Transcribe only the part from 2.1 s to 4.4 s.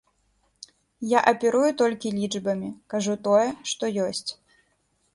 лічбамі, кажу тое, што ёсць.